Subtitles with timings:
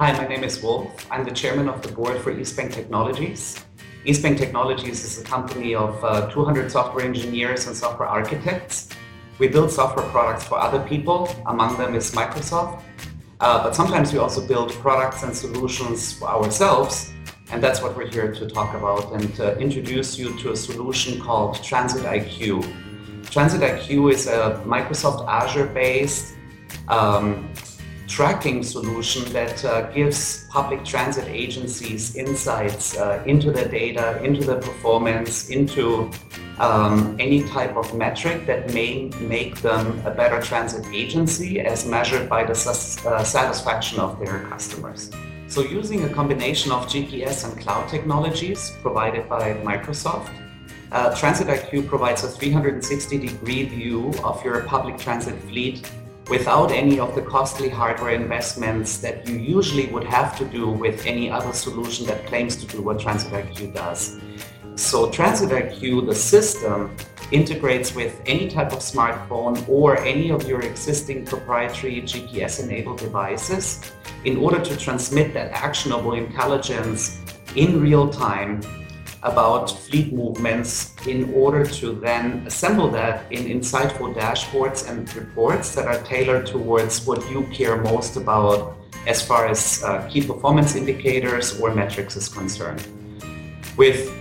[0.00, 1.06] Hi, my name is Wolf.
[1.08, 3.64] I'm the chairman of the board for EastBanc Technologies.
[4.04, 8.88] EastBanc Technologies is a company of uh, 200 software engineers and software architects.
[9.38, 12.82] We build software products for other people, among them is Microsoft.
[13.38, 17.12] Uh, but sometimes we also build products and solutions for ourselves,
[17.52, 21.62] and that's what we're here to talk about and introduce you to a solution called
[21.62, 22.66] Transit IQ.
[23.30, 26.34] Transit IQ is a Microsoft Azure based
[26.88, 27.48] um,
[28.06, 34.56] tracking solution that uh, gives public transit agencies insights uh, into the data, into the
[34.56, 36.10] performance, into
[36.58, 42.28] um, any type of metric that may make them a better transit agency as measured
[42.28, 45.10] by the uh, satisfaction of their customers.
[45.48, 50.30] So, using a combination of GPS and cloud technologies provided by Microsoft,
[50.92, 55.90] uh, Transit IQ provides a 360 degree view of your public transit fleet
[56.28, 61.04] without any of the costly hardware investments that you usually would have to do with
[61.06, 64.20] any other solution that claims to do what Transit does.
[64.76, 66.96] So Transit the system,
[67.30, 73.92] integrates with any type of smartphone or any of your existing proprietary GPS-enabled devices
[74.24, 77.20] in order to transmit that actionable intelligence
[77.56, 78.60] in real time
[79.24, 85.86] about fleet movements in order to then assemble that in insightful dashboards and reports that
[85.86, 91.58] are tailored towards what you care most about as far as uh, key performance indicators
[91.58, 92.86] or metrics is concerned.
[93.76, 94.12] With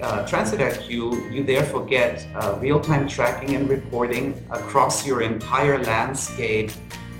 [0.00, 6.70] uh, Transit IQ, you therefore get uh, real-time tracking and reporting across your entire landscape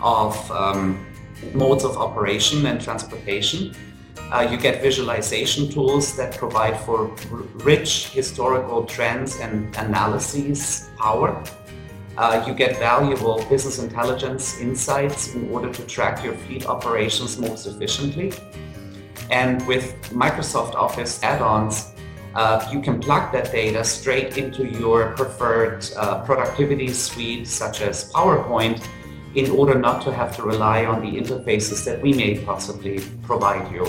[0.00, 1.04] of um,
[1.52, 3.74] modes of operation and transportation
[4.30, 7.14] uh, you get visualization tools that provide for
[7.64, 11.42] rich historical trends and analyses power.
[12.16, 17.66] Uh, you get valuable business intelligence insights in order to track your fleet operations most
[17.66, 18.32] efficiently.
[19.30, 21.92] And with Microsoft Office add ons,
[22.34, 28.12] uh, you can plug that data straight into your preferred uh, productivity suite, such as
[28.12, 28.84] PowerPoint,
[29.34, 33.70] in order not to have to rely on the interfaces that we may possibly provide
[33.72, 33.84] you.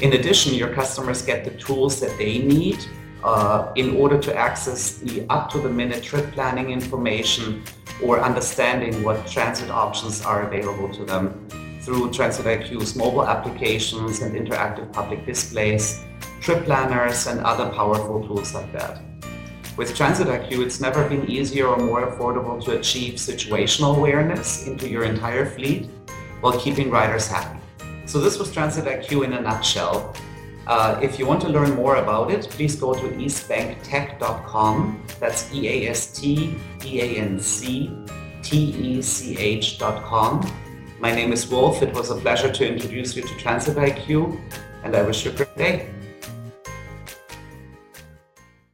[0.00, 2.78] In addition, your customers get the tools that they need
[3.24, 7.62] uh, in order to access the up to the minute trip planning information
[8.02, 11.48] or understanding what transit options are available to them
[11.80, 16.04] through Transit IQ's mobile applications and interactive public displays,
[16.40, 19.07] trip planners, and other powerful tools like that.
[19.78, 24.88] With Transit IQ, it's never been easier or more affordable to achieve situational awareness into
[24.88, 25.88] your entire fleet
[26.40, 27.60] while keeping riders happy.
[28.04, 30.16] So this was Transit IQ in a nutshell.
[30.66, 35.04] Uh, if you want to learn more about it, please go to eastbanctech.com.
[35.20, 37.96] That's E A S T B A N C
[38.42, 40.44] T E C H.com.
[40.98, 41.84] My name is Wolf.
[41.84, 44.40] It was a pleasure to introduce you to Transit IQ,
[44.82, 45.90] and I wish you a great day.